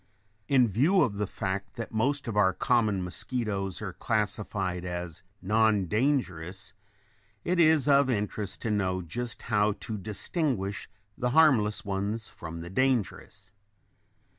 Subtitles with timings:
[0.57, 5.85] ]In view of the fact that most of our common mosquitoes are classed as non
[5.85, 6.73] dangerous,
[7.43, 12.69] it is of interest to know just how to distinguish the harmless ones from the
[12.71, 13.51] dangerous.